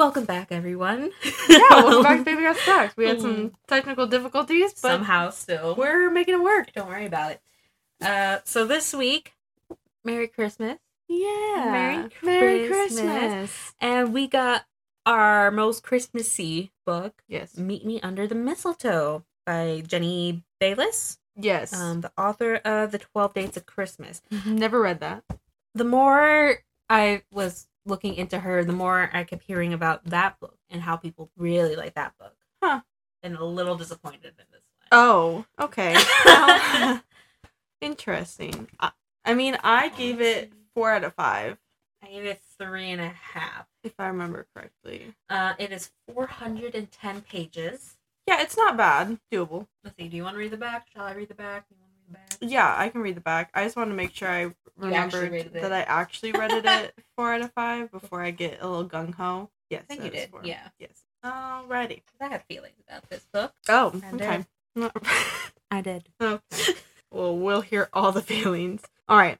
[0.00, 1.10] Welcome back, everyone.
[1.46, 2.96] Yeah, welcome back to Baby Got Stacks.
[2.96, 5.74] We had some technical difficulties, but Somehow, still.
[5.76, 6.72] we're making it work.
[6.72, 7.40] Don't worry about it.
[8.00, 9.34] Uh, so this week,
[10.02, 10.78] Merry Christmas.
[11.06, 11.26] Yeah.
[11.70, 13.00] Merry Merry Christmas.
[13.02, 13.74] Christmas.
[13.78, 14.64] And we got
[15.04, 17.58] our most Christmassy book, Yes.
[17.58, 21.74] Meet Me Under the Mistletoe by Jenny Bayliss, Yes.
[21.78, 24.22] um, the author of The 12 Dates of Christmas.
[24.46, 25.24] Never read that.
[25.74, 26.54] The more
[26.88, 30.96] I was looking into her, the more I kept hearing about that book and how
[30.96, 32.34] people really like that book.
[32.62, 32.80] Huh.
[33.22, 34.88] And a little disappointed in this one.
[34.92, 35.96] Oh, okay.
[36.24, 37.02] Well,
[37.80, 38.68] interesting.
[38.78, 38.92] I,
[39.24, 41.58] I mean, I gave it four out of five,
[42.02, 43.66] I gave it three and a half.
[43.84, 45.14] if I remember correctly.
[45.28, 47.96] Uh, it is 410 pages.
[48.26, 49.18] Yeah, it's not bad.
[49.32, 49.66] Doable.
[49.84, 50.08] Let's see.
[50.08, 50.86] Do you want to read the back?
[50.92, 51.66] Shall I read the back?
[51.70, 51.76] You
[52.12, 52.50] want to read the back?
[52.52, 53.50] Yeah, I can read the back.
[53.54, 57.42] I just want to make sure I remembered that I actually rated it four out
[57.42, 59.50] of five before I get a little gung ho.
[59.70, 60.30] Yes, I think you did.
[60.30, 60.40] four.
[60.44, 60.68] Yeah.
[60.78, 61.04] Yes.
[61.24, 62.02] Alrighty.
[62.20, 63.52] I have feelings about this book.
[63.68, 64.44] Oh, I okay.
[65.70, 66.08] I did.
[66.20, 66.42] okay.
[67.12, 68.82] Well, we'll hear all the feelings.
[69.08, 69.36] All right.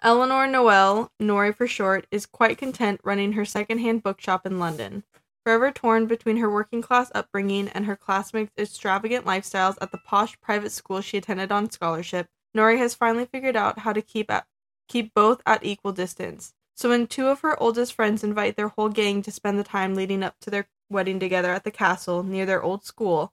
[0.00, 5.02] Eleanor Noel, Nori for short, is quite content running her secondhand bookshop in London.
[5.48, 10.38] Forever torn between her working class upbringing and her classmates' extravagant lifestyles at the posh
[10.42, 14.46] private school she attended on scholarship, Nori has finally figured out how to keep at,
[14.88, 16.52] keep both at equal distance.
[16.76, 19.94] So when two of her oldest friends invite their whole gang to spend the time
[19.94, 23.32] leading up to their wedding together at the castle near their old school,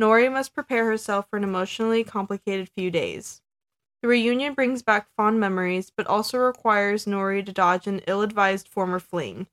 [0.00, 3.42] Nori must prepare herself for an emotionally complicated few days.
[4.02, 8.68] The reunion brings back fond memories, but also requires Nori to dodge an ill advised
[8.68, 9.48] former fling.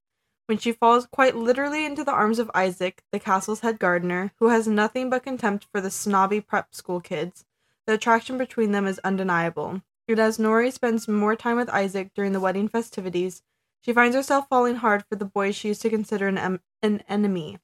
[0.46, 4.50] When she falls quite literally into the arms of Isaac, the castle's head gardener, who
[4.50, 7.46] has nothing but contempt for the snobby prep school kids,
[7.88, 9.82] the attraction between them is undeniable.
[10.08, 13.42] Yet as Nori spends more time with Isaac during the wedding festivities,
[13.80, 17.04] she finds herself falling hard for the boy she used to consider an, em- an
[17.08, 17.60] enemy.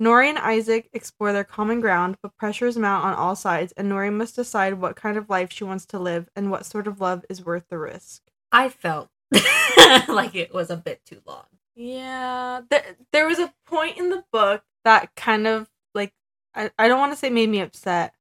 [0.00, 4.12] Nori and Isaac explore their common ground, but pressures mount on all sides, and Nori
[4.12, 7.24] must decide what kind of life she wants to live and what sort of love
[7.28, 8.22] is worth the risk.
[8.52, 9.08] I felt
[10.08, 11.44] like it was a bit too long.
[11.76, 16.12] Yeah, there, there was a point in the book that kind of like
[16.54, 18.14] I, I don't want to say made me upset,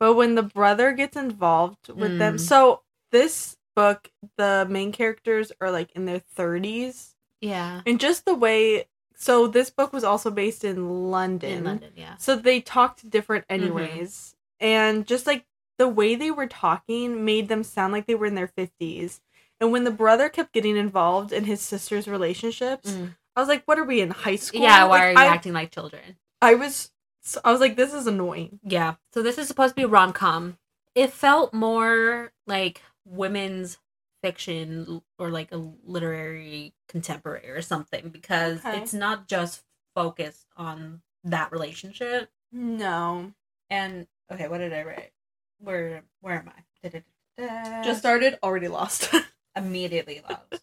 [0.00, 2.40] but when the brother gets involved with them, Mm.
[2.40, 7.82] so this book, the main characters are like in their 30s, Yeah.
[7.86, 8.86] and just the way.
[9.18, 11.50] So this book was also based in London.
[11.58, 12.16] In London, yeah.
[12.18, 14.34] So they talked different anyways.
[14.60, 15.46] And just like
[15.78, 19.20] the way they were talking made them sound like they were in their 50s.
[19.60, 23.16] And when the brother kept getting involved in his sister's relationships, Mm.
[23.34, 24.62] I was like, what are we in high school?
[24.62, 26.16] Yeah, why are Like, you I, acting like children?
[26.40, 26.90] I was
[27.22, 28.60] so- I was like this is annoying.
[28.62, 28.94] Yeah.
[29.12, 30.58] So this is supposed to be a rom com.
[30.94, 33.78] It felt more like women's
[34.22, 38.78] fiction or like a literary contemporary or something because Okay.
[38.80, 39.62] it's not just
[39.94, 42.30] focused on that relationship.
[42.52, 43.32] No.
[43.70, 45.12] And okay, what did I write?
[45.58, 46.62] Where where am I?
[46.88, 47.82] Da-da-da-da.
[47.84, 49.12] Just started already lost.
[49.56, 50.62] immediately lost.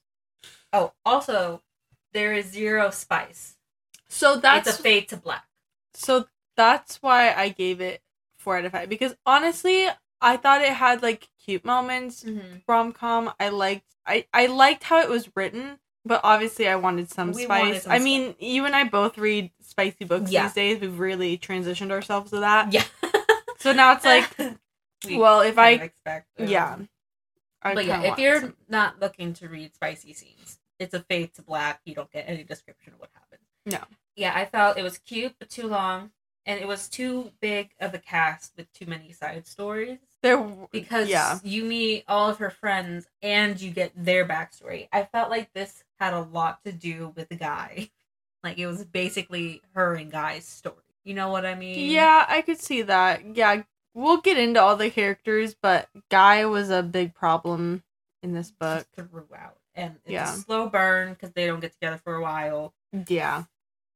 [0.72, 1.62] oh, also
[2.14, 3.56] there is zero spice.
[4.08, 5.46] so that's it's a fade to black.
[5.94, 8.02] so that's why I gave it
[8.38, 9.88] 4 out of 5 because honestly,
[10.22, 12.24] I thought it had like cute moments.
[12.24, 12.58] Mm-hmm.
[12.68, 13.34] rom com.
[13.40, 17.48] I liked I I liked how it was written, but obviously I wanted some We
[17.48, 17.84] wanted spice.
[17.84, 20.44] some I mean, you and I both read spicy books Yeah.
[20.44, 20.80] these days.
[20.82, 22.72] We've really transitioned ourselves to that.
[22.74, 22.84] Yeah.
[23.58, 24.30] So now it's like,
[25.08, 26.28] We well, if I expect.
[26.40, 26.78] um, yeah,
[27.64, 31.34] I but yeah, if you're some- not looking to read spicy scenes, it's a fade
[31.36, 31.82] to black.
[31.86, 33.42] You don't get any description of what happened.
[33.66, 33.80] No.
[34.16, 36.12] Yeah, I felt it was cute but too long,
[36.46, 40.00] and it was too big of a cast with too many side stories.
[40.22, 40.38] there
[40.72, 44.88] Because yeah you meet all of her friends and you get their backstory.
[44.92, 47.90] I felt like this had a lot to do with the guy.
[48.44, 50.76] Like it was basically her and Guy's story.
[51.06, 51.90] You know what I mean?
[51.90, 53.38] yeah I could see that.
[53.38, 53.64] Yeah,
[53.94, 57.84] we'll get into all the characters, but Guy was a big problem
[58.22, 58.88] in this book.
[58.96, 59.58] Just throughout.
[59.76, 60.34] And it's Yeah.
[60.34, 62.74] a slow burn because they don't get together for a while.
[63.08, 63.46] Yeah,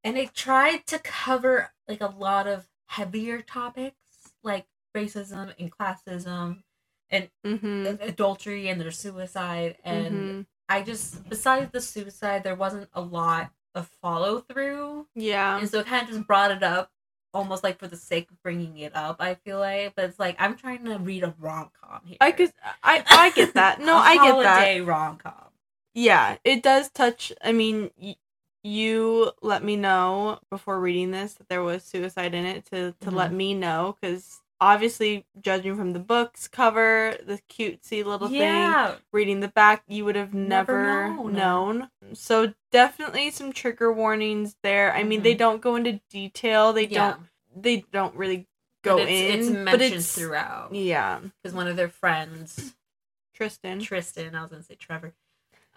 [0.07, 3.97] and it tried to cover like a lot of heavier topics
[4.41, 6.63] like racism and classism
[7.11, 8.01] mm-hmm.
[8.01, 10.45] adultery and their suicide and Mhm.
[10.69, 15.57] i just besides the suicide there wasn't a lot of follow through yeah.
[15.59, 16.91] and so it kind of just brought it up
[17.37, 20.37] almost like for the sake of bringing it up i feel like but it's like
[20.39, 22.51] i'm trying to read a rom-com here I could
[22.83, 23.81] I I get that.
[23.81, 24.71] No, I get that.
[24.71, 25.51] holiday rom-com
[25.95, 27.33] Yeah, it does touch.
[27.43, 28.17] I mean, y-
[28.63, 33.11] you let me know before reading this that there was suicide in it to to
[33.11, 33.33] let Mhm.
[33.33, 38.95] me know because obviously judging from the book's cover, the cutesy little thing, yeah.
[39.11, 41.33] reading the back, you would have Never never, known.
[41.33, 41.89] known.
[42.13, 44.93] So definitely some trigger warnings there.
[44.93, 45.39] I mean, they Mhm.
[45.39, 46.73] don't go into detail.
[46.73, 47.11] They Yeah.
[47.13, 47.27] don't
[47.59, 48.47] they don't really
[48.83, 50.75] go But it's, in, It's but mentioned it's throughout.
[50.75, 51.19] yeah.
[51.41, 52.75] Because one of their friends,
[53.33, 53.79] Tristan.
[53.79, 55.13] Tristan, I was gonna say Trevor,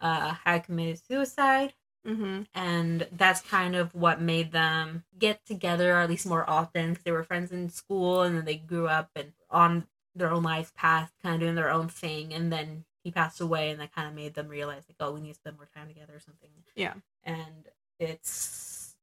[0.01, 1.73] uh, had committed suicide.
[2.07, 2.43] Mm-hmm.
[2.55, 7.05] and that's kind of what made them get together or at least more often because
[7.05, 10.75] they were friends in school and then they grew up and on their own life
[10.75, 14.09] path kind of doing their own thing and then he passed away and that kind
[14.09, 16.51] of made them realize like oh we need to spend more time together or something
[16.75, 16.95] Yeah.
[17.25, 17.69] and
[17.99, 18.95] it's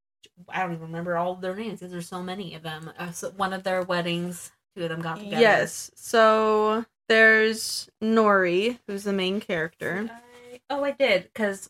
[0.49, 3.29] i don't even remember all their names because there's so many of them uh, so
[3.31, 5.89] one of their weddings two of them got together Yes.
[5.95, 10.09] So there's Nori, who's the main character.
[10.11, 11.69] I- oh i did because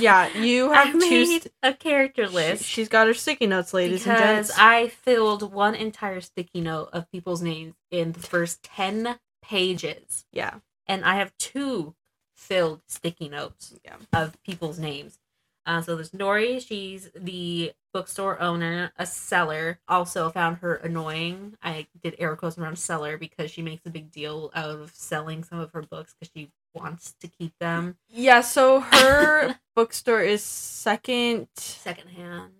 [0.00, 0.98] Yeah, you i have two.
[0.98, 4.58] made St- a character list she's got her sticky notes, ladies and because gents.
[4.58, 10.24] I filled one entire sticky note of people's names in the first 10 pages.
[10.32, 10.54] yeah.
[10.86, 11.94] And I have two
[12.34, 13.96] filled sticky notes Yeah.
[14.12, 15.18] of people's names.
[15.66, 19.78] Uh, so there's Nori, she's the bookstore owner, a seller.
[19.88, 21.56] Also found her annoying.
[21.62, 25.42] I did air quotes around seller because she makes a big deal out of selling
[25.42, 30.42] some of her books because she wants to keep them Yeah, so her bookstore is
[30.42, 31.48] second.
[31.56, 32.52] secondhand.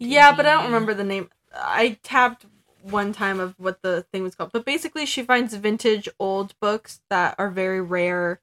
[0.00, 1.30] Yeah, but I don't remember the name.
[1.54, 2.46] I tapped
[2.82, 4.52] one time of what the thing was called.
[4.52, 8.40] But basically, she finds vintage old books that are very rare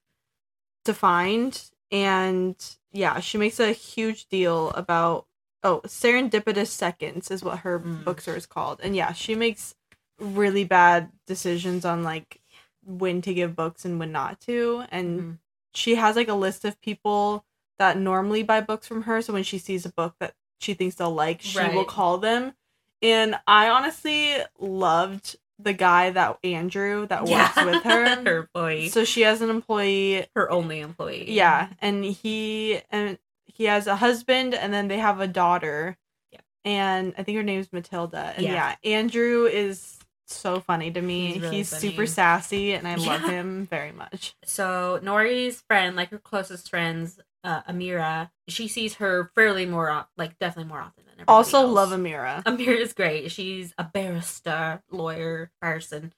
[0.85, 1.61] to find.
[1.91, 2.55] And
[2.91, 5.25] yeah, she makes a huge deal about.
[5.63, 8.03] Oh, Serendipitous Seconds is what her Mm.
[8.03, 8.79] bookstore is called.
[8.83, 9.73] And yeah, she makes
[10.19, 12.39] really bad decisions on like
[12.85, 14.85] when to give books and when not to.
[14.91, 15.37] And Mhm.
[15.73, 17.45] she has like a list of people
[17.79, 19.21] that normally buy books from her.
[19.21, 22.53] So when she sees a book that she thinks they'll like, she will call them.
[23.01, 28.15] And I honestly loved the guy that Andrew that works with her.
[28.25, 28.87] her boy.
[28.89, 31.31] So she has an employee, her only employee.
[31.31, 35.97] yeah, and he and he has a husband, and then they have a daughter.
[36.31, 36.39] Yeah.
[36.65, 38.33] And I think her name's Matilda.
[38.35, 38.75] And Yeah.
[38.83, 39.97] yeah, Andrew is
[40.33, 41.27] so funny to me.
[41.33, 41.63] He's He's, really
[41.93, 44.35] super sassy, and I love him very much.
[44.45, 50.37] So Nori's friend, like her closest friends, uh, Amira, she sees her fairly more, like
[50.39, 51.71] definitely more often than Also, else.
[51.73, 52.43] love Amira.
[52.43, 53.31] Amira's great.
[53.31, 56.13] She's a barrister, lawyer person.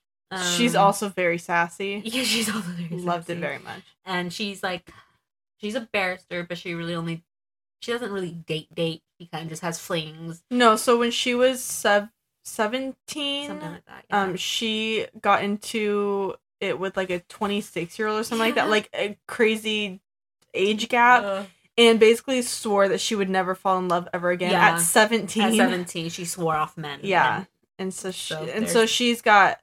[0.56, 2.01] She's Um, also very sassy.
[2.06, 3.83] yeah, she's also very Loved it very much.
[4.06, 4.89] And she's like,
[5.62, 7.24] she's a barrister, but she really only,
[7.81, 9.03] she doesn't really date date.
[9.19, 12.10] She kind of just has flings, No, so when she was sev-
[12.47, 14.05] 17, something like that.
[14.09, 14.21] yeah.
[14.23, 18.69] um, she got into it with like a 26 year old or something like that,
[18.69, 19.99] like a crazy
[20.53, 21.45] age gap, Ugh.
[21.77, 24.69] and basically swore that she would never fall in love ever again Yeah.
[24.75, 25.44] at 17.
[25.44, 27.01] At seventeen, she swore off men.
[27.03, 27.45] Yeah.
[27.77, 29.59] And so she so and so she's got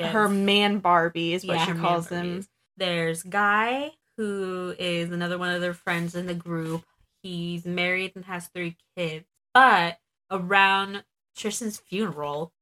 [0.00, 2.46] her man Barbie is what Yeah, she calls them.
[2.78, 6.84] There's Guy, who is another one of their friends in the group.
[7.22, 9.26] He's married and has three kids.
[9.52, 9.98] But
[10.30, 11.04] around
[11.36, 12.52] Tristan's funeral,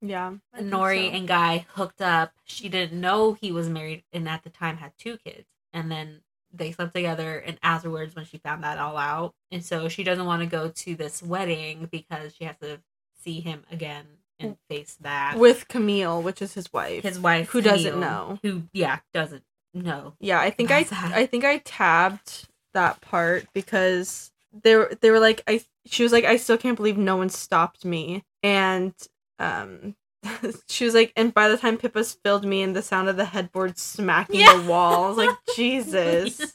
[0.00, 0.34] Yeah.
[0.54, 1.16] I Nori so.
[1.16, 2.32] and Guy hooked up.
[2.44, 5.46] She didn't know he was married and at the time had two kids.
[5.72, 6.20] And then
[6.52, 9.34] they slept together and afterwards when she found that all out.
[9.52, 12.80] And so she doesn't want to go to this wedding because she has to
[13.22, 14.06] see him again
[14.38, 15.36] and face that.
[15.38, 17.02] with Camille, which is his wife.
[17.02, 18.38] his wife who doesn't know.
[18.42, 19.44] Who yeah, doesn't
[19.74, 20.14] know.
[20.18, 21.12] Yeah, I think I that.
[21.12, 26.12] I think I tabbed that part because they were they were like I she was
[26.12, 28.92] like I still can't believe no one stopped me and
[29.38, 29.94] um
[30.68, 33.24] she was like and by the time Pippa's filled me and the sound of the
[33.24, 34.56] headboard smacking Yeah.
[34.62, 36.54] the wall I was like Jesus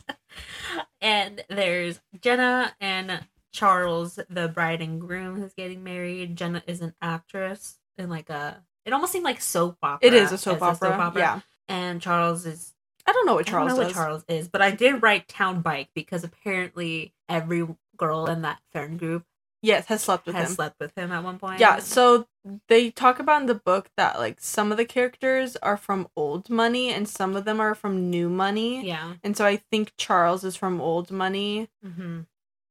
[1.01, 3.21] and there's Jenna and
[3.53, 6.35] Charles, the bride and groom who's getting married.
[6.35, 10.05] Jenna is an actress in like a it almost seemed like soap opera.
[10.07, 11.11] it is a soap, as opera.
[11.15, 12.73] yeah And Charles is
[13.07, 15.01] I don't know what I Charles don't know does what Charles is, but I did
[15.01, 17.65] write town bike because apparently every
[17.97, 19.23] girl in that friend group
[19.61, 21.59] yes has slept with has him slept with him at one point.
[21.59, 22.27] yeah so
[22.67, 26.49] they talk about in the book that like some of the characters are from old
[26.49, 29.13] money and some of them are from new money yeah.
[29.23, 32.21] and so I think Charles is from old money hmm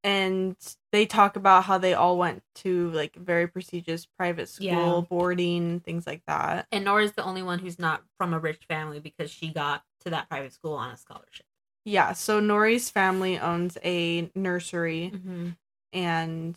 [0.03, 0.55] and
[0.93, 5.01] they talk about how they all went to like very prestigious private school Yeah.
[5.09, 9.01] boarding things like that And Nora's the only one who's not from a rich family
[9.01, 11.47] because she got to that private school on a scholarship.
[11.85, 15.49] Yeah so nori's family owns a nursery Mm-hmm.
[15.93, 16.57] and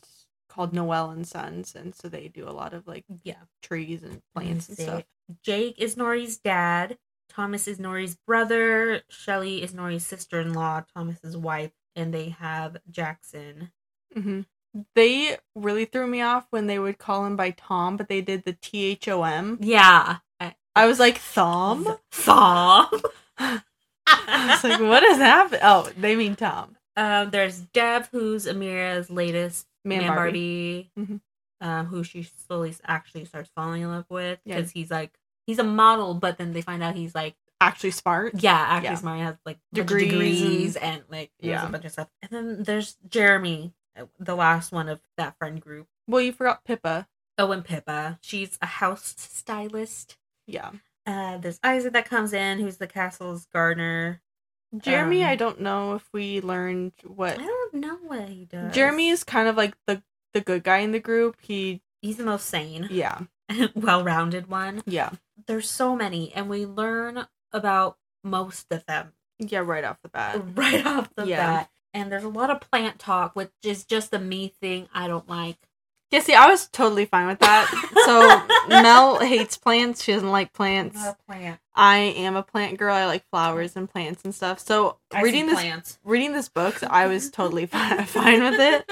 [0.49, 3.35] called noel and sons and so they do a lot of like Yeah.
[3.61, 5.03] trees and plants and stuff.
[5.43, 6.97] Jake is Nori's dad.
[7.29, 9.01] Thomas is Nori's brother.
[9.09, 10.83] Shelly is Nori's sister in law.
[10.95, 11.71] Thomas's wife.
[11.97, 13.71] And they have Jackson.
[14.15, 14.41] hmm
[14.95, 18.43] they really threw me off when they would call him by tom but they did
[18.45, 20.17] the t-h-o-m Yeah.
[20.39, 21.97] I, I was like, Thom?
[22.11, 22.87] Thom.
[24.07, 25.61] I was like, what has happened?
[25.63, 26.75] Oh, they mean Tom.
[26.95, 30.89] Um, there's Deb, who's Amira's latest Man, man, Barbie.
[30.95, 31.21] Barbie, Mhm.
[31.61, 34.55] um, who she slowly actually starts falling in love with Yeah.
[34.57, 35.11] because he's like
[35.45, 38.33] he's a model, but then they find out he's like Actually smart.
[38.41, 38.95] yeah, actually Yeah.
[38.95, 41.67] smart, he has like Degrees degrees, and- and, like yeah, Yeah.
[41.67, 42.09] a bunch of stuff.
[42.21, 45.87] And then there's Jeremy, uh, the last one of that friend group.
[46.07, 47.07] Well, you forgot Pippa.
[47.37, 50.17] Oh, and Pippa, she's a house stylist.
[50.47, 50.71] Yeah.
[51.07, 54.21] Uh, there's Isaac that comes in, who's the castle's gardener.
[54.77, 58.75] Jeremy, Um, I don't know if we learned what I don't know what he does.
[58.75, 61.37] Jeremy is kind of like the the good guy in the group.
[61.41, 63.21] He he's the most sane, yeah.
[63.75, 64.83] well-rounded one.
[64.85, 65.11] Yeah.
[65.47, 70.41] there's so many and we learn about most of them Yeah, right off the bat.
[70.55, 71.37] right off the Yeah.
[71.37, 75.07] bat and there's a lot of plant talk which is just a me thing i
[75.07, 75.57] don't like
[76.11, 77.67] Yeah, see, I was totally fine with that.
[78.05, 80.03] So Mel hates plants.
[80.03, 80.97] She doesn't like plants.
[81.03, 82.95] a plant I am a plant girl.
[82.95, 84.59] I like flowers and plants and stuff.
[84.59, 88.89] So I reading this plants reading this book, I was totally fi- fine with it.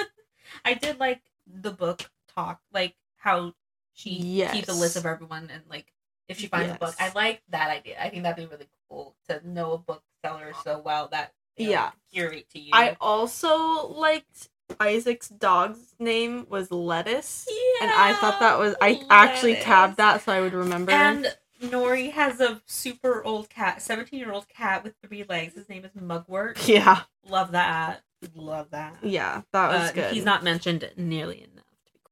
[0.65, 3.53] i did like the book talk like how
[3.93, 5.91] she keeps a list of everyone and like
[6.27, 9.15] if she finds a book i like that idea i think that'd be really cool
[9.29, 11.91] to know a bookseller so well that you know, Yeah.
[12.12, 17.48] curate to you I also liked Isaac's dog's name was Lettuce.
[17.81, 20.91] And I thought that was I actually tabbed that so I would remember.
[20.91, 21.27] And
[21.62, 25.53] Nori has a super old cat, 17 year old cat with three legs.
[25.55, 26.57] His name is Mugwort.
[26.67, 28.01] yeah, Love that.
[28.34, 28.98] Love that.
[29.03, 30.13] yeah, that was Uh, good.
[30.13, 31.65] He's not mentioned nearly enough.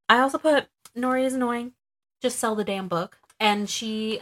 [0.08, 1.74] I also put Nori is annoying.
[2.22, 3.18] Just sell the damn book.
[3.40, 4.20] And she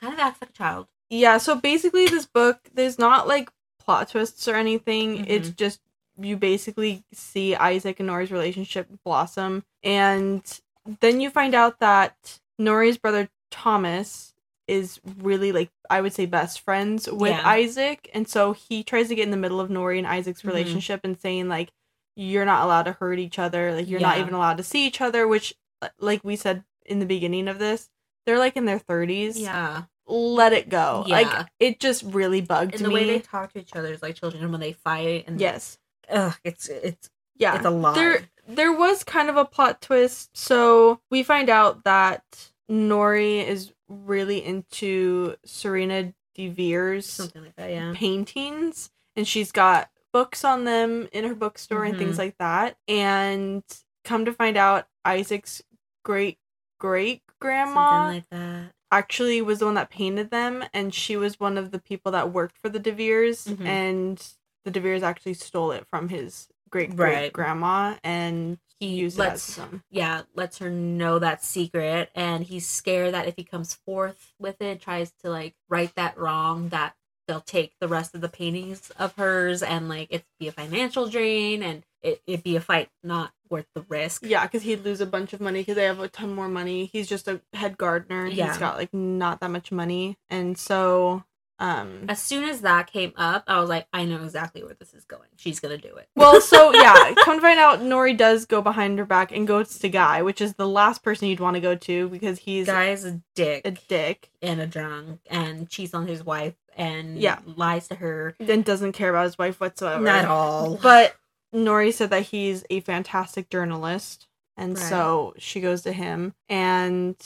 [0.00, 0.86] kind of acts like a child.
[1.10, 5.26] Yeah, so basically this book there's not like plot twists or anything.
[5.26, 5.56] It's Mm-hmm.
[5.56, 5.80] just
[6.20, 10.60] you basically see Isaac and Nori's relationship blossom and
[11.00, 14.32] then you find out that Nori's brother Thomas
[14.68, 17.42] is really like I would say best friends with Yeah.
[17.48, 20.48] Isaac and so he tries to get in the middle of Nori and Isaac's Mhm.
[20.48, 21.70] relationship and saying like
[22.16, 25.00] you're not allowed to hurt each other, like you're not even allowed to see each
[25.00, 25.52] other, which
[25.98, 27.90] like we said in the beginning of this,
[28.24, 29.82] they're like in their 30s Yeah.
[30.06, 31.04] let it go.
[31.06, 31.16] Yeah.
[31.20, 32.94] Like it just really bugged And the me.
[32.94, 35.24] way they talk to each other is like children when they fight.
[35.26, 35.78] And yes.
[36.10, 37.56] Ugh, it's, it's, Yeah.
[37.56, 37.94] it's a lot.
[37.94, 40.30] there there was kind of a plot twist.
[40.36, 42.22] So we find out that
[42.70, 47.92] Nori is really into Serena DeVere's Something like that, yeah.
[47.94, 52.18] paintings and she's got books on them in her bookstore and things Mhm.
[52.18, 52.76] like that.
[52.88, 53.62] And
[54.04, 55.62] come to find out Isaac's
[56.04, 56.38] great
[56.78, 58.72] great grandma like that.
[58.92, 62.30] actually was the one that painted them and she was one of the people that
[62.32, 63.64] worked for the De Veres Mhm.
[63.66, 64.28] and
[64.64, 67.32] the De actually stole it from his great great Right.
[67.32, 73.14] grandma and he used it lets- yeah, lets her know that secret, and he's scared
[73.14, 76.94] that if he comes forth with it, tries to like right that wrong, that
[77.28, 81.08] they'll take the rest of the paintings of hers, and like it'd be a financial
[81.08, 84.22] drain, and it it be a fight not worth the risk.
[84.24, 86.86] yeah because he'd lose a bunch of money because they have a ton more money
[86.86, 88.48] he's just a head gardener and Yeah.
[88.48, 91.22] he's got like not that much money and so
[91.58, 94.92] um As soon as that came up, I was like, I know exactly where this
[94.94, 95.28] is going.
[95.36, 96.08] She's gonna do it.
[96.16, 99.78] well so yeah come to find out nori does go behind her back and goes
[99.78, 103.04] to guy which is the last person you'd want to go to because he's Guy's
[103.04, 107.38] a dick a dick and a drunk, and cheats on his wife, and Yeah.
[107.46, 108.34] lies to her.
[108.40, 110.78] and doesn't care about his wife whatsoever Not at all.
[110.82, 111.14] But
[111.54, 114.26] Nori said that he's a fantastic journalist.
[114.56, 114.88] And Right.
[114.88, 116.34] so she goes to him.
[116.48, 117.16] And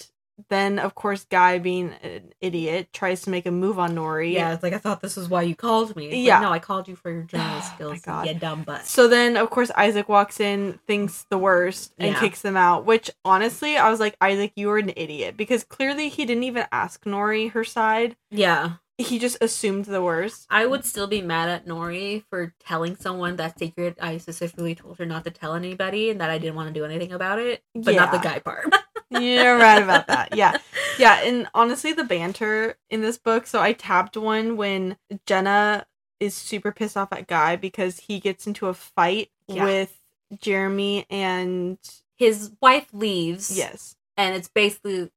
[0.49, 4.33] then, of course, Guy, being an idiot, tries to make a move on Nori.
[4.33, 6.07] Yeah, it's like I thought this was why you called me.
[6.07, 6.41] It's like, Yeah.
[6.41, 8.01] no, I called you for your journalist Oh skills.
[8.01, 8.27] God.
[8.29, 8.87] You dumb butt.
[8.87, 12.21] So then, of course, Isaac walks in, thinks the worst, and Yeah.
[12.21, 12.85] kicks them out.
[12.87, 15.37] Which, honestly, I was like, Isaac, you were an idiot.
[15.37, 18.17] Because clearly he didn't even ask Nori her side.
[18.31, 20.45] Yeah, He just assumed the worst.
[20.51, 23.97] I would still be mad at Nori for telling someone that secret.
[24.03, 26.85] I specifically told her not to tell anybody, and that I didn't want to do
[26.85, 28.67] anything about it, but not the guy part.
[29.11, 30.37] You're right about that.
[30.37, 30.59] Yeah.
[30.99, 31.21] Yeah.
[31.25, 33.47] And honestly, the banter in this book.
[33.47, 34.97] So I tabbed one when
[35.27, 35.87] Jenna
[36.21, 39.65] is super pissed off at Guy because he gets into a fight Yeah.
[39.65, 39.99] with
[40.41, 41.79] Jeremy and
[42.17, 43.57] His wife leaves.
[43.57, 43.95] yes.
[44.17, 45.11] and it's basically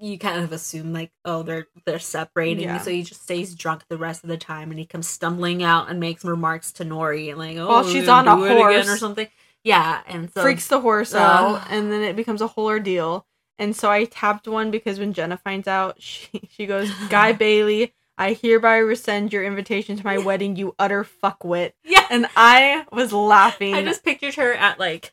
[0.00, 2.78] you kind of assume like oh they're they're separating Yeah.
[2.78, 5.90] so he just stays drunk the rest of the time and he comes stumbling out
[5.90, 8.60] and makes remarks to Nori and like oh While she's on a do it again
[8.86, 8.88] horse.
[8.88, 9.28] or something
[9.64, 11.20] yeah and so freaks the horse Ugh.
[11.20, 13.26] out and then it becomes a whole ordeal.
[13.58, 17.92] And so I tapped one because when Jenna finds out, she, she goes, Guy Bailey,
[18.16, 21.72] I hereby rescind your invitation to my wedding, you utter fuckwit.
[21.84, 23.74] yeah And I was laughing.
[23.74, 25.12] I just pictured her at like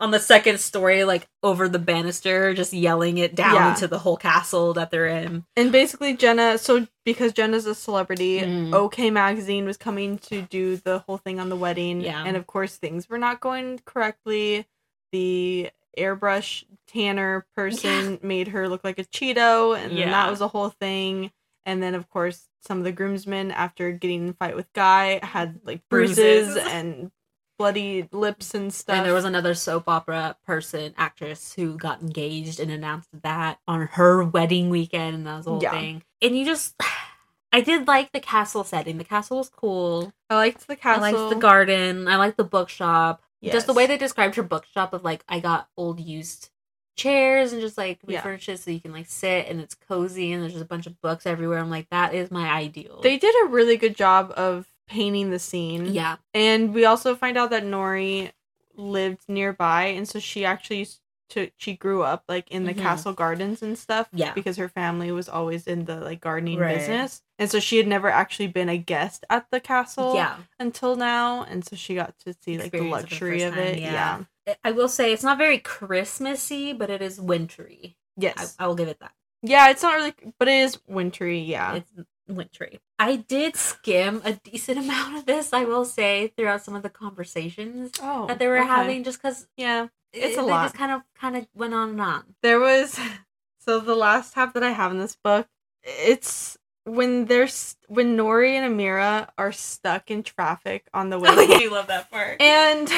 [0.00, 3.70] on the second story, like over the banister, just yelling it down Yeah.
[3.70, 5.44] into the whole castle that they're in.
[5.56, 6.58] And basically, Jenna.
[6.58, 8.74] So because Jenna's a celebrity, Mm.
[8.74, 12.00] OK Magazine was coming to do the whole thing on the wedding.
[12.00, 12.24] Yeah.
[12.26, 14.66] And of course, things were not going correctly.
[15.12, 20.10] The airbrush tanner person made her look like a Cheeto, and then Yeah.
[20.10, 21.30] that was a whole thing.
[21.64, 25.20] And then, of course, some of the groomsmen, after getting in a fight with Guy,
[25.24, 26.72] had like bruises, Bruises.
[26.72, 27.12] and
[27.58, 28.96] bloody lips and stuff.
[28.96, 33.82] And there was another soap opera person, actress, who got engaged and announced that on
[33.92, 35.70] her wedding weekend, and that was the whole Yeah.
[35.70, 36.02] thing.
[36.20, 36.74] And you just,
[37.52, 38.98] I did like the castle setting.
[38.98, 40.12] The castle was cool.
[40.30, 41.04] I liked the castle.
[41.04, 42.08] I liked the garden.
[42.08, 43.22] I liked the bookshop.
[43.44, 46.50] Just the way they described her bookshop of like, I got old used
[46.96, 48.18] chairs and just like Yeah.
[48.18, 50.86] refurnished it so you can like sit and it's cozy and there's just a bunch
[50.86, 51.58] of books everywhere.
[51.58, 53.00] I'm like, that is my ideal.
[53.02, 55.86] They did a really good job of painting the scene.
[55.94, 58.32] yeah, And we also find out that Nori
[58.74, 60.98] lived nearby, and so she actually used
[61.30, 62.82] to she grew up like in the Mhm.
[62.82, 64.06] castle gardens and stuff.
[64.12, 64.34] Yeah.
[64.34, 66.76] Because her family was always in the like gardening Right.
[66.76, 67.22] business.
[67.38, 70.36] And so she had never actually been a guest at the castle yeah.
[70.58, 71.44] until now.
[71.44, 73.78] And so she got to see like the Experience the luxury of time, it.
[73.78, 73.92] yeah.
[73.92, 74.24] Yeah.
[74.64, 77.96] I will say it's not very Christmassy, but it is wintry.
[78.16, 78.56] Yes.
[78.58, 79.12] I, I will give it that.
[79.42, 81.74] yeah, it's not really but it is wintry, yeah.
[81.74, 81.90] It's
[82.28, 82.80] wintry.
[82.98, 86.90] I did skim a decent amount of this, I will say, throughout some of the
[86.90, 88.26] conversations oh.
[88.26, 88.68] that they were okay.
[88.68, 89.88] having, just because Yeah.
[90.12, 90.64] It's a they lot.
[90.64, 92.34] just kind of kind of went on and on.
[92.42, 93.00] there was
[93.58, 95.48] so the last half that I have in this book,
[95.82, 101.46] it's when there's when Nori and Amira are stuck in traffic on the oh, way
[101.46, 101.72] home.
[101.72, 102.42] love that part.
[102.42, 102.90] and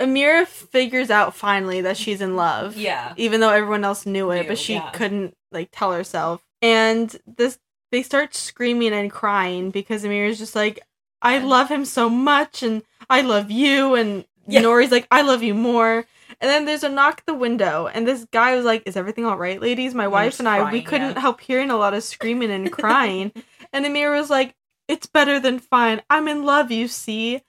[0.00, 2.76] Amira figures out finally that she's in love.
[2.76, 4.90] yeah, Even though everyone else knew it, Knew, but she yeah.
[4.90, 6.44] couldn't like tell herself.
[6.62, 7.58] And this
[7.92, 10.80] they start screaming and crying because Amira's just like,
[11.22, 14.62] I love him so much and I love you and Yeah.
[14.62, 16.04] Nori's like, I love you more.
[16.40, 19.24] And then there's a knock at the window, and this guy was like, Is everything
[19.24, 19.94] all right, ladies?
[19.94, 21.20] My wife and I, we couldn't yeah.
[21.20, 23.30] help hearing a lot of screaming and crying.
[23.72, 24.56] and Amira was like,
[24.88, 26.02] It's better than fine.
[26.10, 27.42] I'm in love, you see.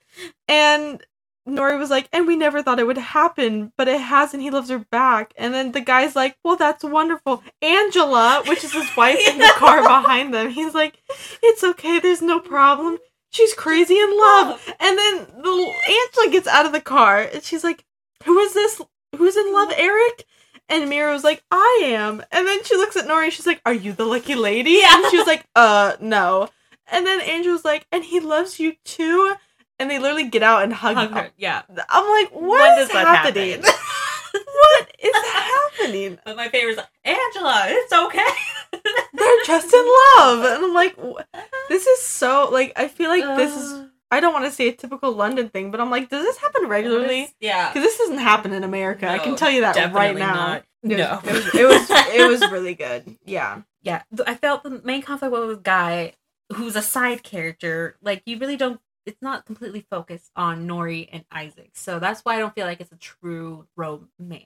[0.46, 1.02] And
[1.46, 4.50] Nori was like, And we never thought it would happen, but it has, and he
[4.50, 5.32] loves her back.
[5.36, 7.42] And then the guy's like, Well, that's wonderful.
[7.62, 10.98] Angela, which is his wife in the car behind them, he's like,
[11.42, 12.98] It's okay, there's no problem.
[13.30, 14.74] She's crazy in love.
[14.80, 17.84] And then the Angela gets out of the car and she's like,
[18.24, 18.80] Who is this?
[19.16, 20.24] Who's in love, Eric?
[20.68, 22.24] And Mira was like, I am.
[22.32, 24.78] And then she looks at Nori and she's like, Are you the lucky lady?
[24.82, 24.96] Yeah.
[24.96, 26.48] And she was like, Uh, no.
[26.88, 29.36] And then Angela's like, And he loves you too?
[29.78, 31.30] And they literally get out and hug, Hug her.
[31.36, 31.62] Yeah.
[31.88, 33.62] I'm like, what is does that happening?
[33.62, 33.64] happen?
[34.32, 36.18] what is happening?
[36.24, 37.64] But my favorite is like, Angela.
[37.68, 38.24] It's okay.
[39.14, 39.84] They're just in
[40.16, 40.44] love.
[40.44, 40.96] And I'm like,
[41.68, 44.68] this is so, like, I feel like this is, Uh, I don't want to say
[44.68, 47.34] a typical London thing, but I'm like, does this happen regularly?
[47.40, 47.68] Yeah.
[47.72, 49.08] Because this doesn't happen in America.
[49.08, 50.34] I can tell you that right now.
[50.34, 50.64] not.
[50.82, 51.20] It was- No.
[51.24, 53.16] it was, it was it was really good.
[53.24, 56.12] Yeah, yeah, I felt the main conflict was with Guy,
[56.54, 57.96] who's a side character.
[58.00, 58.80] Like you really don't.
[59.06, 62.80] It's not completely focused on Nori and Isaac, so that's why I don't feel like
[62.80, 64.44] it's a true romance.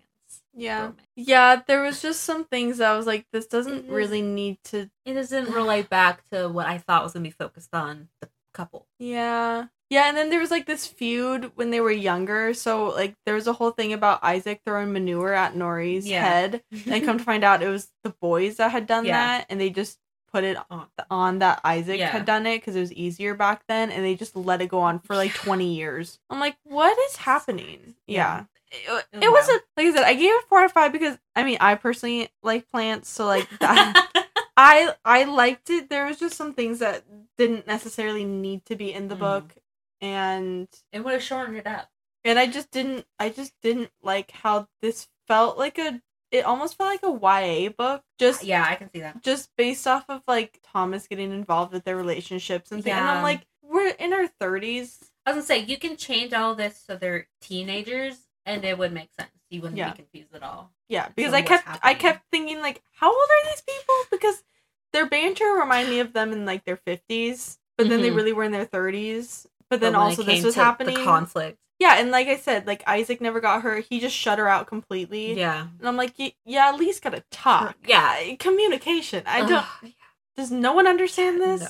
[0.55, 1.01] yeah, romance.
[1.16, 1.62] yeah.
[1.66, 4.90] There was just some things that I was like, this doesn't It really need to.
[5.05, 8.87] It doesn't relate back to what I thought was gonna be focused on the couple.
[8.99, 10.09] Yeah, yeah.
[10.09, 12.53] And then there was like this feud when they were younger.
[12.55, 16.23] So like there was a whole thing about Isaac throwing manure at Nori's Yeah.
[16.29, 19.38] head, and come to find out it was the boys that had done Yeah.
[19.38, 19.99] that, and they just
[20.33, 20.87] put it On.
[21.11, 22.09] on that Isaac Yeah.
[22.11, 24.81] had done it because it was easier back then, and they just let it go
[24.81, 26.19] on for like twenty years.
[26.31, 27.95] I'm like, what is happening?
[28.07, 28.45] Yeah.
[28.73, 28.99] Yeah.
[29.12, 30.05] It, it wasn't like I said.
[30.05, 33.27] I gave it four out of five because I mean I personally like plants, so
[33.27, 35.88] like that, I I liked it.
[35.90, 37.03] There was just some things that
[37.37, 39.21] didn't necessarily need to be in the Mm.
[39.21, 39.55] book,
[40.01, 41.88] and it would have shortened it up.
[42.25, 43.07] and I just didn't.
[43.19, 46.01] I just didn't like how this felt like a.
[46.31, 49.23] It almost felt like a YA book, just Yeah, I can see that.
[49.23, 52.97] just based off of like Thomas getting involved with their relationships and things.
[52.97, 55.11] And I'm like, we're in our thirties.
[55.27, 58.16] I was gonna say you can change all this so they're teenagers,
[58.47, 59.31] and it would make sense.
[59.51, 59.90] You wouldn't Yeah.
[59.90, 60.73] be confused at all.
[60.88, 63.95] Yeah, because I kept I kept thinking like, how old are these people?
[64.11, 64.43] Because
[64.93, 68.16] their banter reminded me of them in like their fifties, but then they Mhm.
[68.16, 69.47] really were in their thirties.
[69.69, 70.95] But then But also this was happening.
[70.97, 71.59] The conflict.
[71.81, 73.77] Yeah, and like I said, like Isaac never got her.
[73.81, 75.33] He just shut her out completely.
[75.37, 75.66] Yeah.
[75.81, 77.77] And I'm like, y- yeah, at least gotta talk.
[77.88, 78.35] Yeah.
[78.38, 79.25] communication.
[79.27, 79.64] I don't.
[79.83, 79.90] Ugh,
[80.37, 81.62] Does no one understand this?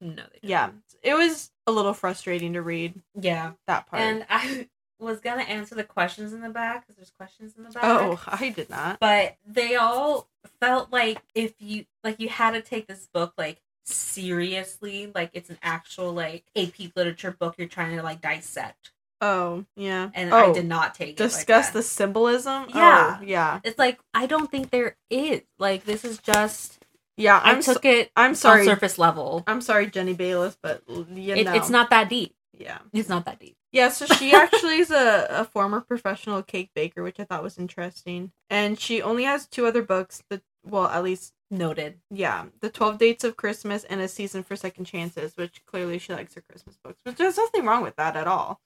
[0.00, 0.14] No.
[0.16, 0.22] No.
[0.42, 0.70] They Yeah,
[1.02, 3.52] it was a little frustrating to read Yeah.
[3.68, 4.02] that part.
[4.02, 7.70] And I was gonna answer the questions in the back because there's questions in the
[7.70, 7.84] back.
[7.84, 8.98] oh, I did not.
[9.00, 10.28] but they all
[10.60, 15.50] felt like if you like you had to take this book like seriously like it's
[15.50, 18.90] an actual like ap literature book you're trying to like dissect
[19.22, 20.10] Oh, yeah.
[20.14, 21.72] and oh, I did not take discuss it.
[21.72, 21.88] the like that.
[21.90, 22.64] symbolism.
[22.64, 23.16] Oh, yeah.
[23.20, 23.60] Oh, yeah.
[23.64, 25.40] It's like I don't think there is.
[25.58, 26.84] Like this is just
[27.16, 27.38] Yeah.
[27.42, 28.64] I I'm so- took it I'm on sorry.
[28.66, 29.44] surface level.
[29.46, 31.54] I'm sorry, Jenny Bayliss, but you It, know.
[31.54, 32.34] It's not that deep.
[32.58, 32.78] Yeah.
[32.92, 33.56] It's not that deep.
[33.72, 37.56] Yeah, so she actually is a, a former professional cake baker, which I thought was
[37.58, 38.32] interesting.
[38.50, 40.22] And she only has two other books.
[40.28, 41.98] The well, at least Noted.
[42.10, 46.12] yeah, the Twelve Dates of Christmas and A Season for Second Chances, which clearly she
[46.12, 46.98] likes her Christmas books.
[47.04, 48.60] But there's nothing wrong with that at all.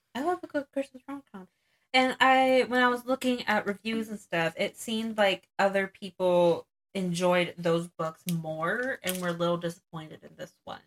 [0.53, 1.47] I love a good Christmas rom com.
[1.93, 6.67] And I, when I was looking at reviews and stuff, it seemed like other people
[6.93, 10.79] enjoyed those books more and were a little disappointed in this one.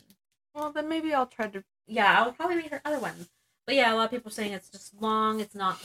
[0.55, 1.65] Well, then maybe I'll try to.
[1.87, 3.29] Yeah, I'll probably read her other ones.
[3.67, 5.41] But yeah, a lot of people saying it's just long.
[5.41, 5.79] It's not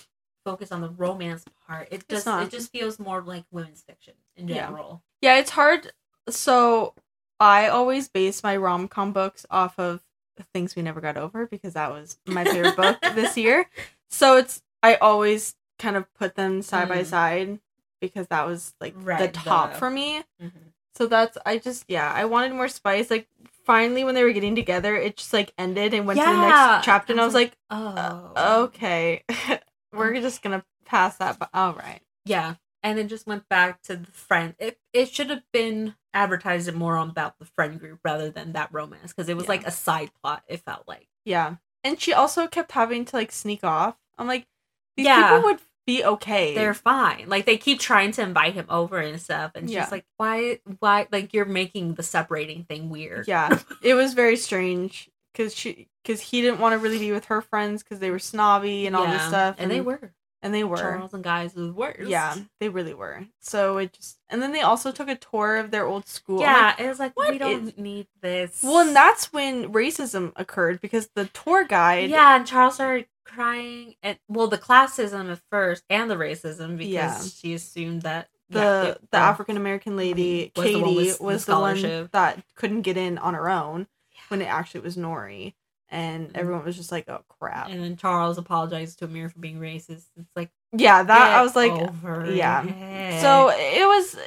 [0.43, 1.87] focused on the romance part.
[1.91, 4.65] It just it just feels more like women's fiction in Yeah.
[4.67, 5.03] general.
[5.21, 5.91] Yeah, it's hard.
[6.29, 6.93] So
[7.39, 10.01] I always base my rom com books off of
[10.43, 13.69] things we never got over because that was my favorite book this year.
[14.09, 17.05] So it's I always kind of put them side by Mm.
[17.05, 17.59] side
[18.01, 20.19] because that was like the top the- for me.
[20.41, 20.47] Mm-hmm.
[20.95, 23.09] So that's I just yeah, I wanted more spice.
[23.11, 23.27] Like
[23.65, 26.85] finally when they were getting together, it just like ended and went to the next
[26.85, 29.23] chapter and I was like, Oh, uh, okay.
[29.93, 32.01] We're just gonna pass that but all right.
[32.25, 32.55] Yeah.
[32.83, 34.53] And it just went back to the friend.
[34.59, 38.69] It it should have been advertised more on about the friend group rather than that
[38.71, 39.49] romance because it was Yeah.
[39.49, 40.43] like a side plot.
[40.47, 41.07] It felt like.
[41.25, 41.55] Yeah.
[41.83, 43.95] And she also kept having to like sneak off.
[44.17, 44.47] I'm like,
[44.95, 45.29] these Yeah.
[45.35, 46.55] people would be okay.
[46.55, 47.25] They're fine.
[47.27, 49.89] Like they keep trying to invite him over and stuff, and she's Yeah.
[49.91, 50.59] like, "Why?
[50.79, 51.07] Why?
[51.11, 53.59] Like you're making the separating thing weird." yeah.
[53.83, 57.41] It was very strange because she because he didn't want to really be with her
[57.41, 59.27] friends because they were snobby and all this Yeah.
[59.27, 59.55] stuff.
[59.59, 60.13] and they were.
[60.41, 60.77] And they were.
[60.77, 62.07] Charles and guys was worse.
[62.07, 63.25] Yeah, they really were.
[63.39, 66.39] So it just and then they also took a tour of their old school.
[66.41, 68.61] Yeah, like, it was like we don't is- need this.
[68.63, 72.09] well, and that's when racism occurred because the tour guide.
[72.09, 76.89] yeah, and Charles started crying, and well, the classism at first, and the racism because
[76.93, 77.19] Yeah.
[77.21, 81.45] she assumed that The yeah, it- the um, African American lady was Katie one was,
[81.45, 83.87] the the, one that couldn't get in on her own
[84.29, 85.53] when it actually was Nori,
[85.95, 86.37] and Mhm.
[86.37, 90.05] everyone was just like, "Oh crap!" and then Charles apologized to Amir for being racist.
[90.17, 92.63] It's like yeah, that I was like, over yeah.
[92.65, 93.21] it.
[93.21, 94.17] so it was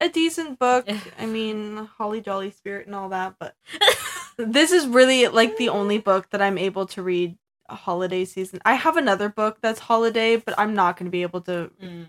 [0.00, 0.86] a decent book.
[1.18, 3.54] I mean, Holly Jolly Spirit and all that, but
[4.36, 7.38] this is really like the only book that I'm able to read
[7.70, 8.60] a holiday season.
[8.66, 11.70] I have another book that's holiday, but I'm not going to be able to.
[11.82, 12.06] Mm.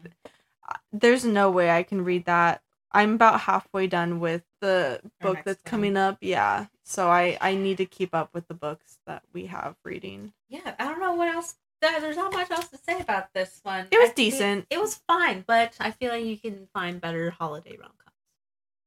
[0.91, 2.61] There's no way I can read that.
[2.91, 5.69] I'm about halfway done with the book that's one.
[5.69, 6.17] coming up.
[6.21, 10.33] Yeah, so I I need to keep up with the books that we have reading.
[10.49, 11.55] yeah, I don't know what else.
[11.81, 13.87] There's not much else to say about this one.
[13.91, 14.65] It was I decent.
[14.71, 18.15] It was fine, but I feel like you can find better holiday rom coms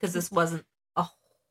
[0.01, 0.65] because this wasn't
[0.97, 1.07] a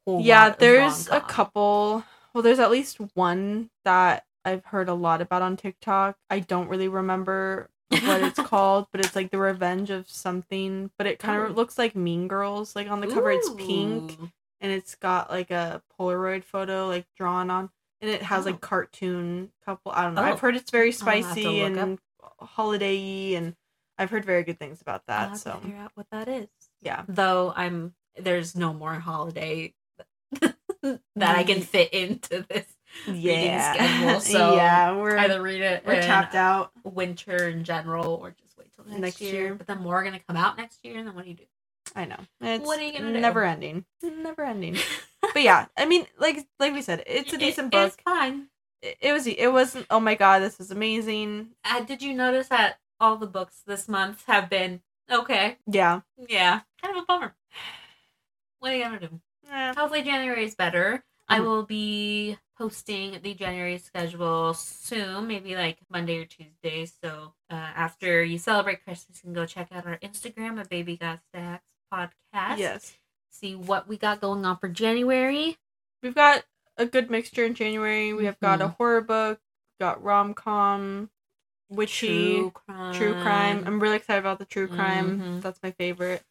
[0.05, 0.19] whole.
[0.21, 1.29] yeah, lot of there's a rom-com.
[1.29, 2.03] couple.
[2.33, 6.17] Well, there's at least one that I've heard a lot about on TikTok.
[6.29, 10.91] I don't really remember what it's called, but it's like the revenge of something.
[10.97, 11.45] But it kind Oh.
[11.45, 12.75] of looks like Mean Girls.
[12.75, 14.17] Like on the cover, it's pink
[14.59, 17.69] and it's got like a Polaroid photo like drawn on,
[18.01, 18.51] and it has Oh.
[18.51, 19.91] like cartoon couple.
[19.91, 20.21] I don't know.
[20.21, 20.25] Oh.
[20.25, 21.99] I've heard it's very I'll have to spicy and
[22.39, 23.55] holiday-y, and
[23.97, 25.37] I've heard very good things about that.
[25.37, 26.47] So figure out what that is.
[26.81, 29.73] yeah, Though I'm there's no more holiday
[30.41, 32.65] that I can fit into this
[33.07, 34.19] reading schedule.
[34.21, 36.71] So yeah, we're either read it we're tapped out.
[36.83, 39.33] winter in general or just wait till next, Next year.
[39.33, 39.55] year.
[39.55, 41.43] But then more are gonna come out next year, and then what do you do?
[41.95, 42.17] I know.
[42.41, 43.19] It's What are you gonna do?
[43.19, 43.85] never ending.
[44.01, 44.77] Never ending.
[45.33, 47.87] But yeah, I mean, like like we said, it's a It- decent book.
[47.93, 48.47] It's fine.
[48.81, 51.49] It, it was it wasn't oh my god, this is amazing.
[51.65, 54.81] Uh, did you notice that all the books this month have been
[55.11, 55.57] okay?
[55.65, 56.01] Yeah.
[56.29, 57.35] Yeah, kind of a bummer.
[58.59, 59.19] What are you gonna do?
[59.51, 59.73] Eh.
[59.75, 61.03] Hopefully January is better.
[61.29, 61.43] I Mhm.
[61.45, 66.85] will be posting the January schedule soon, maybe like Monday or Tuesday.
[66.85, 70.97] So uh, after you celebrate Christmas, you can go check out our Instagram at Baby
[70.97, 71.63] Got Stacks
[71.93, 72.57] podcast.
[72.57, 72.97] Yes.
[73.29, 75.57] See what we got going on for January.
[76.01, 76.43] We've got
[76.77, 78.13] a good mixture in January.
[78.13, 78.75] We have got a Mhm.
[78.77, 79.39] horror book,
[79.79, 81.09] got rom com,
[81.69, 82.93] witchy, True crime.
[82.93, 83.63] true crime.
[83.65, 85.19] I'm really excited about the true crime.
[85.19, 85.41] Mhm.
[85.41, 86.23] That's my favorite.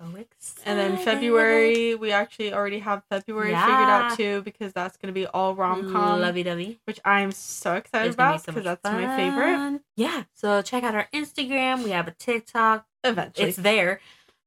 [0.00, 0.62] So excited.
[0.68, 5.26] And then February, we actually already have February figured out too because that's gonna be
[5.26, 6.78] all rom com, Lovey dovey.
[6.84, 9.80] which I'm so excited It's be about so because much that's my favorite.
[9.96, 10.24] Yeah.
[10.34, 11.82] So check out our Instagram.
[11.84, 12.86] We have a TikTok.
[13.04, 14.00] Eventually, It's there.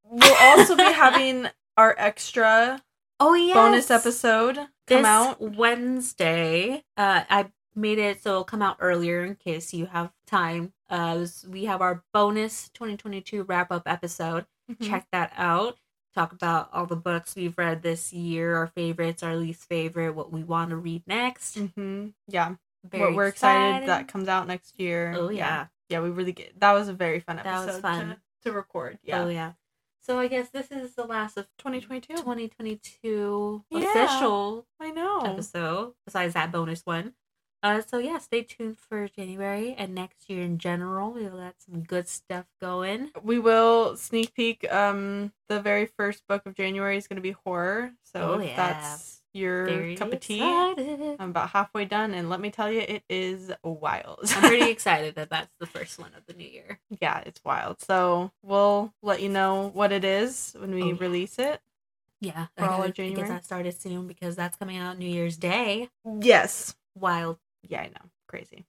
[0.04, 2.82] we'll also be having our extra
[3.20, 3.54] Oh yeah.
[3.54, 5.42] bonus episode come this out.
[5.42, 6.84] Wednesday.
[6.98, 10.74] Uh, I made it so it'll come out earlier in case you have time.
[10.90, 14.46] Uh, we have our bonus 2022 wrap up episode.
[14.70, 14.88] Mhm.
[14.88, 15.78] Check that out.
[16.16, 20.32] Talk about all the books we've read this year, our favorites, our least favorite, what
[20.32, 21.58] we want to read next.
[21.58, 25.14] hmm Yeah, Very what we're excited, that comes out next year.
[25.16, 25.68] Oh yeah.
[25.90, 28.10] yeah, we really get that was a very fun That episode was fun.
[28.10, 28.18] To,
[28.50, 29.00] to record.
[29.04, 29.54] Yeah, Oh yeah.
[30.02, 32.16] So I guess this is the last of 2022.
[32.16, 33.80] 2022 Yeah.
[33.90, 35.20] official I know.
[35.22, 35.94] episode.
[36.06, 37.14] Besides that bonus one.
[37.62, 41.12] Uh, so yeah, stay tuned for January and next year in general.
[41.12, 43.12] We've got some good stuff going.
[43.22, 44.72] We will sneak peek.
[44.72, 47.92] Um, the very first book of January is going to be horror.
[48.14, 51.18] So Oh, if that's your Very cup of tea, excited.
[51.20, 54.20] I'm about halfway done, and let me tell you, it is wild.
[54.36, 56.80] I'm pretty excited that that's the first one of the new year.
[57.02, 57.82] yeah, it's wild.
[57.82, 60.96] So we'll let you know what it is when we Oh, yeah.
[61.00, 61.60] release it.
[62.22, 63.22] Yeah, For I all of January?
[63.22, 65.90] get that started soon because that's coming out New Year's Day.
[66.22, 66.76] Yes.
[66.96, 67.38] Wild.
[67.68, 68.10] Yeah, I know.
[68.28, 68.66] Crazy.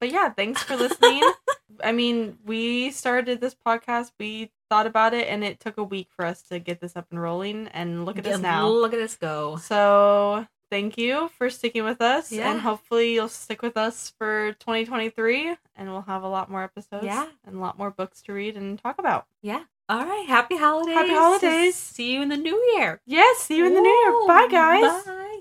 [0.00, 1.22] But yeah, thanks for listening.
[1.84, 6.08] I mean, we started this podcast, we thought about it, and it took a week
[6.14, 7.68] for us to get this up and rolling.
[7.68, 8.68] And look at us now.
[8.68, 9.56] Look at us go.
[9.56, 12.30] So thank you for sticking with us.
[12.30, 12.50] Yeah.
[12.50, 17.04] And hopefully you'll stick with us for 2023 and we'll have a lot more episodes.
[17.04, 17.26] Yeah.
[17.44, 19.26] And a lot more books to read and talk about.
[19.42, 19.62] Yeah.
[19.88, 20.26] All right.
[20.26, 20.94] Happy holidays.
[20.94, 21.76] Happy holidays.
[21.76, 23.00] See you in the new year.
[23.06, 24.26] Yes, see you in the new year.
[24.26, 25.04] Bye guys.
[25.04, 25.40] Bye.